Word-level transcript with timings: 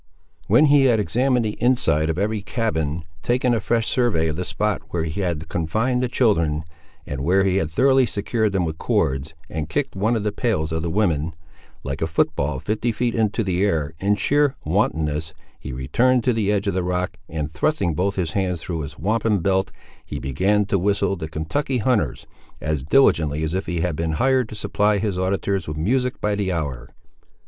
When 0.47 0.65
he 0.65 0.85
had 0.85 0.99
examined 0.99 1.45
the 1.45 1.61
inside 1.61 2.09
of 2.09 2.17
every 2.17 2.41
cabin, 2.41 3.03
taken 3.21 3.53
a 3.53 3.59
fresh 3.59 3.87
survey 3.87 4.29
of 4.29 4.35
the 4.35 4.43
spot 4.43 4.81
where 4.89 5.03
he 5.03 5.21
had 5.21 5.47
confined 5.47 6.01
the 6.01 6.07
children, 6.07 6.63
and 7.05 7.21
where 7.23 7.43
he 7.43 7.57
had 7.57 7.69
thoroughly 7.69 8.07
secured 8.07 8.51
them 8.51 8.65
with 8.65 8.79
cords, 8.79 9.35
and 9.47 9.69
kicked 9.69 9.95
one 9.95 10.15
of 10.15 10.23
the 10.23 10.31
pails 10.31 10.71
of 10.71 10.81
the 10.81 10.89
woman, 10.89 11.35
like 11.83 12.01
a 12.01 12.07
foot 12.07 12.35
ball, 12.35 12.59
fifty 12.59 12.91
feet 12.91 13.13
into 13.13 13.43
the 13.43 13.63
air, 13.63 13.93
in 13.99 14.15
sheer 14.15 14.55
wantonness, 14.65 15.35
he 15.59 15.71
returned 15.71 16.23
to 16.23 16.33
the 16.33 16.51
edge 16.51 16.65
of 16.65 16.73
the 16.73 16.81
rock, 16.81 17.17
and 17.29 17.51
thrusting 17.51 17.93
both 17.93 18.15
his 18.15 18.31
hands 18.31 18.59
through 18.63 18.81
his 18.81 18.97
wampum 18.97 19.37
belt, 19.37 19.71
he 20.03 20.17
began 20.17 20.65
to 20.65 20.79
whistle 20.79 21.15
the 21.15 21.27
"Kentucky 21.29 21.77
Hunters" 21.77 22.25
as 22.59 22.81
diligently 22.81 23.43
as 23.43 23.53
if 23.53 23.67
he 23.67 23.81
had 23.81 23.95
been 23.95 24.13
hired 24.13 24.49
to 24.49 24.55
supply 24.55 24.97
his 24.97 25.19
auditors 25.19 25.67
with 25.67 25.77
music 25.77 26.19
by 26.19 26.33
the 26.33 26.51
hour. 26.51 26.89